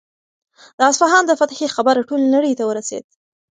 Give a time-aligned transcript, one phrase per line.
[0.77, 3.05] د اصفهان د فتحې خبر ټولې نړۍ ته ورسېد.